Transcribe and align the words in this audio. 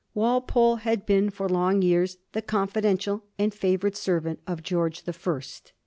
Walpole 0.15 0.77
had 0.77 1.05
been 1.05 1.29
for 1.29 1.47
long 1.47 1.83
years 1.83 2.17
the 2.31 2.41
confidential 2.41 3.23
and 3.37 3.53
favoured 3.53 3.95
servant 3.95 4.39
of 4.47 4.63
George 4.63 5.03
the 5.03 5.13
First. 5.13 5.73